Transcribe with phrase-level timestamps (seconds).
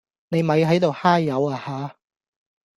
[0.29, 1.95] 你咪喺度揩油呀吓